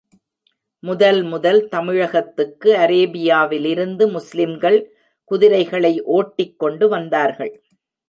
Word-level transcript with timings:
முதல் 0.83 1.19
முதல் 1.23 1.67
தமிழகத்துக்கு 1.67 2.75
அரேபியாவிலிருந்து 2.75 4.11
முஸ்லிம்கள் 4.11 4.79
குதிரைகளை 5.31 6.01
ஓட்டிக் 6.01 6.59
கொண்டு 6.59 6.87
வந்தார்கள். 6.87 7.53